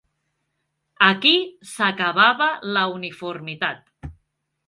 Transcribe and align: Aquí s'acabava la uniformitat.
Aquí 1.07 1.33
s'acabava 1.73 2.49
la 2.77 2.85
uniformitat. 2.97 4.13